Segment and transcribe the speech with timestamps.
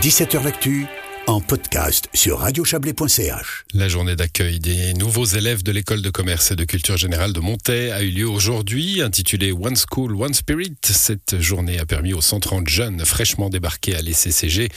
[0.00, 0.86] 17h L'actu
[1.26, 3.64] en podcast sur radiochablais.ch.
[3.74, 7.40] La journée d'accueil des nouveaux élèves de l'école de commerce et de culture générale de
[7.40, 10.74] Montaix a eu lieu aujourd'hui, intitulée One School, One Spirit.
[10.84, 14.68] Cette journée a permis aux 130 jeunes fraîchement débarqués à l'ECCG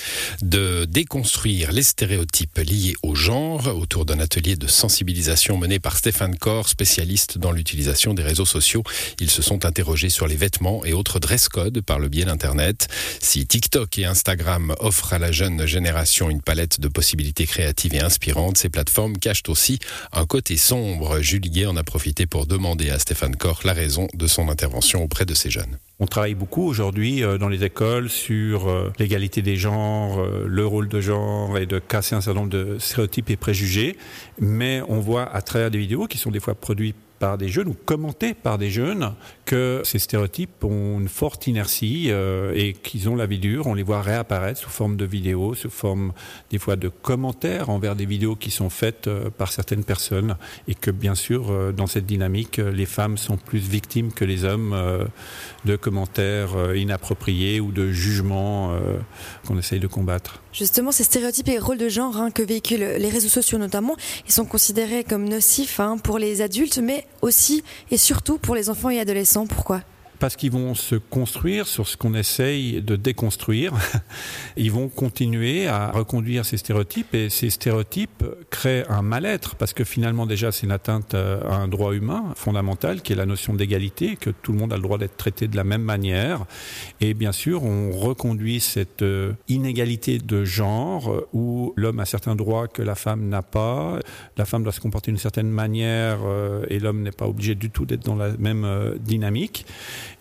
[0.41, 6.37] de déconstruire les stéréotypes liés au genre autour d'un atelier de sensibilisation mené par Stéphane
[6.37, 8.83] Corr, spécialiste dans l'utilisation des réseaux sociaux.
[9.19, 12.87] Ils se sont interrogés sur les vêtements et autres dress codes par le biais d'Internet.
[13.19, 18.01] Si TikTok et Instagram offrent à la jeune génération une palette de possibilités créatives et
[18.01, 19.79] inspirantes, ces plateformes cachent aussi
[20.11, 21.19] un côté sombre.
[21.21, 25.03] Julie Guay en a profité pour demander à Stéphane Koch la raison de son intervention
[25.03, 25.77] auprès de ces jeunes.
[25.99, 30.65] On travaille beaucoup aujourd'hui euh, dans les écoles sur euh, l'égalité des genres, euh, le
[30.65, 33.97] rôle de genre et de casser un certain nombre de stéréotypes et préjugés.
[34.39, 37.69] Mais on voit à travers des vidéos qui sont des fois produites par des jeunes
[37.69, 39.13] ou commentés par des jeunes
[39.45, 43.67] que ces stéréotypes ont une forte inertie euh, et qu'ils ont la vie dure.
[43.67, 46.13] On les voit réapparaître sous forme de vidéos, sous forme
[46.49, 50.35] des fois de commentaires envers des vidéos qui sont faites euh, par certaines personnes
[50.67, 54.43] et que bien sûr euh, dans cette dynamique les femmes sont plus victimes que les
[54.43, 54.75] hommes
[55.65, 58.75] de commentaires inappropriés ou de jugements
[59.45, 60.41] qu'on essaye de combattre.
[60.53, 64.31] Justement, ces stéréotypes et rôles de genre hein, que véhiculent les réseaux sociaux notamment, ils
[64.31, 68.89] sont considérés comme nocifs hein, pour les adultes, mais aussi et surtout pour les enfants
[68.89, 69.34] et adolescents.
[69.43, 69.81] Pourquoi?
[70.19, 73.73] Parce qu'ils vont se construire sur ce qu'on essaye de déconstruire.
[74.57, 79.83] Ils vont continuer à reconduire ces stéréotypes et ces stéréotypes créent un mal-être parce que
[79.83, 84.15] finalement déjà c'est une atteinte à un droit humain fondamental qui est la notion d'égalité,
[84.15, 86.45] que tout le monde a le droit d'être traité de la même manière.
[87.01, 92.67] Et bien sûr, on reconduit cette euh, inégalité de genre où l'homme a certains droits
[92.67, 93.99] que la femme n'a pas.
[94.37, 97.69] La femme doit se comporter d'une certaine manière euh, et l'homme n'est pas obligé du
[97.69, 99.65] tout d'être dans la même euh, dynamique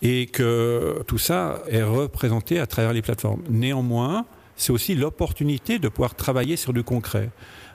[0.01, 3.41] et que tout ça est représenté à travers les plateformes.
[3.49, 7.29] Néanmoins, c'est aussi l'opportunité de pouvoir travailler sur du concret.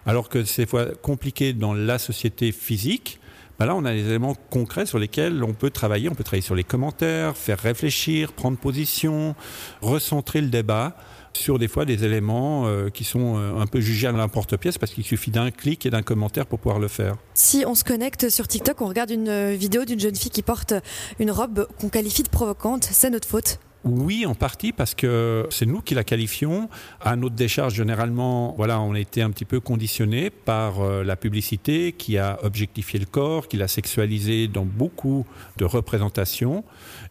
[0.06, 0.68] Alors que c'est
[1.02, 3.20] compliqué dans la société physique,
[3.60, 6.08] ben là, on a des éléments concrets sur lesquels on peut travailler.
[6.08, 9.34] On peut travailler sur les commentaires, faire réfléchir, prendre position,
[9.82, 10.96] recentrer le débat
[11.34, 14.92] sur des fois des éléments euh, qui sont euh, un peu jugés à l'importe-pièce parce
[14.92, 17.16] qu'il suffit d'un clic et d'un commentaire pour pouvoir le faire.
[17.34, 20.42] Si on se connecte sur TikTok, on regarde une euh, vidéo d'une jeune fille qui
[20.42, 20.72] porte
[21.18, 25.64] une robe qu'on qualifie de provocante, c'est notre faute oui, en partie parce que c'est
[25.64, 26.68] nous qui la qualifions.
[27.00, 31.16] À notre décharge, généralement, voilà, on a été un petit peu conditionné par euh, la
[31.16, 35.24] publicité qui a objectifié le corps, qui l'a sexualisé dans beaucoup
[35.56, 36.62] de représentations,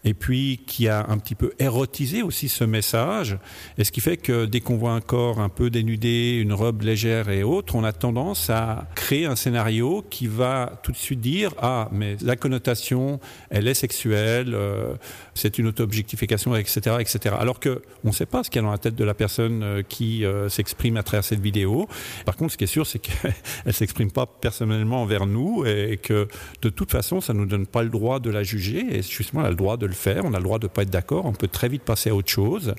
[0.03, 3.37] et puis qui a un petit peu érotisé aussi ce message.
[3.79, 6.83] Et ce qui fait que dès qu'on voit un corps un peu dénudé, une robe
[6.83, 11.19] légère et autre, on a tendance à créer un scénario qui va tout de suite
[11.19, 13.19] dire ah mais la connotation,
[13.49, 14.93] elle est sexuelle, euh,
[15.33, 17.35] c'est une auto-objectification etc., etc.
[17.39, 19.13] Alors que on ne sait pas ce qu'il y a dans la tête de la
[19.13, 21.87] personne euh, qui euh, s'exprime à travers cette vidéo.
[22.25, 23.33] Par contre, ce qui est sûr, c'est qu'elle
[23.73, 26.27] s'exprime pas personnellement envers nous et que
[26.61, 28.85] de toute façon, ça nous donne pas le droit de la juger.
[28.91, 30.23] Et justement, elle a le droit de le faire.
[30.25, 31.25] On a le droit de pas être d'accord.
[31.25, 32.75] On peut très vite passer à autre chose.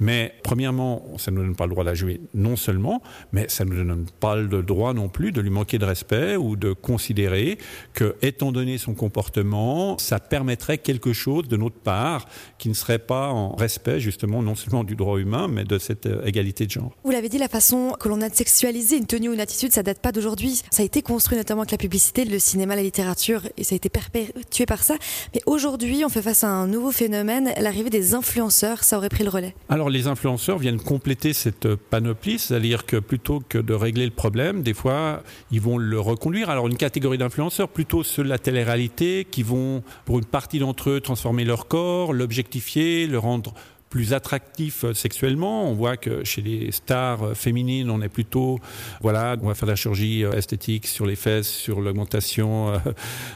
[0.00, 3.02] Mais premièrement, ça nous donne pas le droit de la juger non seulement,
[3.32, 6.56] mais ça nous donne pas le droit non plus de lui manquer de respect ou
[6.56, 7.58] de considérer
[7.92, 12.26] que, étant donné son comportement, ça permettrait quelque chose de notre part
[12.58, 16.06] qui ne serait pas en respect justement non seulement du droit humain, mais de cette
[16.06, 16.92] euh, égalité de genre.
[17.04, 19.72] Vous l'avez dit, la façon que l'on a de sexualiser une tenue ou une attitude,
[19.72, 20.62] ça date pas d'aujourd'hui.
[20.70, 23.76] Ça a été construit notamment avec la publicité, le cinéma, la littérature, et ça a
[23.76, 24.96] été perpétué par ça.
[25.34, 29.24] Mais aujourd'hui, on fait face à un nouveau phénomène, l'arrivée des influenceurs, ça aurait pris
[29.24, 29.54] le relais.
[29.68, 34.62] Alors les influenceurs viennent compléter cette panoplie, c'est-à-dire que plutôt que de régler le problème,
[34.62, 36.50] des fois, ils vont le reconduire.
[36.50, 40.90] Alors une catégorie d'influenceurs, plutôt ceux de la télé-réalité, qui vont, pour une partie d'entre
[40.90, 43.54] eux, transformer leur corps, l'objectifier, rendre
[43.94, 45.70] plus attractif euh, sexuellement.
[45.70, 48.58] On voit que chez les stars euh, féminines, on est plutôt,
[49.00, 52.72] voilà, on va faire de la chirurgie euh, esthétique sur les fesses, sur l'augmentation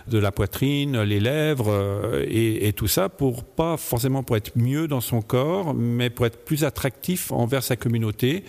[0.08, 4.88] de la poitrine, les lèvres et, et, tout ça pour pas forcément pour être mieux
[4.88, 8.42] dans son corps, mais pour être plus attractif envers sa communauté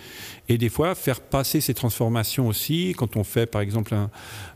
[0.50, 3.94] et des fois faire passer ces transformations aussi quand on fait par exemple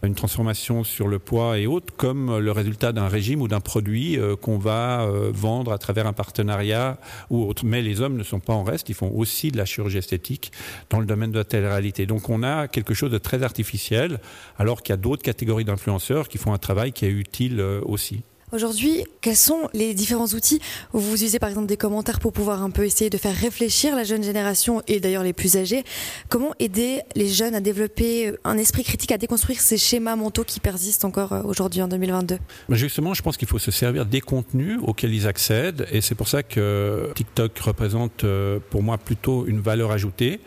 [0.02, 4.18] une transformation sur le poids et autres comme le résultat d'un régime ou d'un produit
[4.42, 6.98] qu'on va vendre à travers un partenariat
[7.30, 9.98] ou mais les hommes ne sont pas en reste, ils font aussi de la chirurgie
[9.98, 10.52] esthétique
[10.90, 12.06] dans le domaine de la télé-réalité.
[12.06, 14.20] Donc on a quelque chose de très artificiel,
[14.58, 17.80] alors qu'il y a d'autres catégories d'influenceurs qui font un travail qui est utile euh,
[17.84, 18.22] aussi.
[18.54, 20.60] Aujourd'hui, quels sont les différents outils
[20.92, 24.04] vous utilisez par exemple des commentaires pour pouvoir un peu essayer de faire réfléchir la
[24.04, 25.82] jeune génération et d'ailleurs les plus âgés?
[26.28, 30.60] Comment aider les jeunes à développer un esprit critique, à déconstruire ces schémas mentaux qui
[30.60, 34.78] persistent encore euh, aujourd'hui en 2022 Justement, je pense qu'il faut se servir des contenus
[34.84, 39.62] auxquels ils accèdent et c'est pour ça que TikTok représente euh, pour moi plutôt une
[39.62, 40.38] valeur ajoutée.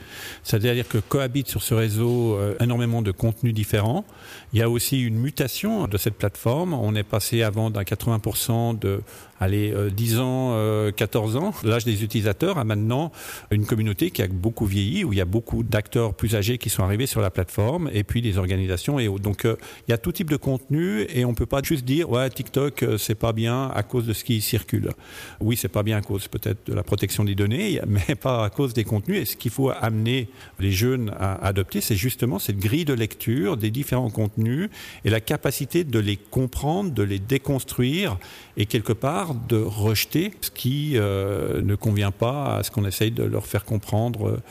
[0.45, 4.05] C'est-à-dire que cohabitent sur ce réseau euh, énormément de contenus différents.
[4.53, 6.73] Il y a aussi une mutation de cette plateforme.
[6.73, 9.03] On est passé avant d'un 80% de
[9.39, 13.11] allez, 10 euh, ans, 14 euh, ans, l'âge des utilisateurs, à maintenant
[13.51, 16.69] une communauté qui a beaucoup vieilli, où il y a beaucoup d'acteurs plus âgés qui
[16.69, 19.23] sont arrivés sur la plateforme, et puis des organisations et autres.
[19.23, 19.55] Donc euh,
[19.87, 22.85] il y a tout type de contenu, et on peut pas juste dire, ouais, TikTok,
[22.97, 24.91] c'est pas bien à cause de ce qui circule.
[25.39, 28.49] Oui, c'est pas bien à cause peut-être de la protection des données, mais pas à
[28.49, 29.21] cause des contenus.
[29.21, 30.29] Et ce qu'il faut amener
[30.59, 34.69] les jeunes à adopter, c'est justement cette grille de lecture des différents contenus
[35.05, 38.17] et la capacité de les comprendre, de les déconstruire,
[38.55, 43.11] et quelque part de rejeter ce qui euh, ne convient pas à ce qu'on essaye
[43.11, 44.41] de leur faire comprendre euh,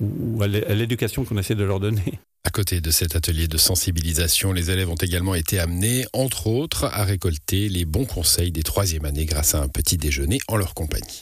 [0.00, 2.20] ou à l'éducation qu'on essaie de leur donner.
[2.42, 6.86] À côté de cet atelier de sensibilisation, les élèves ont également été amenés, entre autres,
[6.86, 10.72] à récolter les bons conseils des troisième années grâce à un petit déjeuner en leur
[10.72, 11.18] compagnie.